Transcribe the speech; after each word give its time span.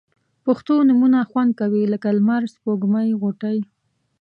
پښتو 0.45 0.73
نومونه 0.87 1.19
خوند 1.29 1.51
کوي 1.59 1.83
لکه 1.93 2.09
لمر، 2.17 2.43
سپوږمۍ، 2.53 3.09
غوټۍ 3.21 3.59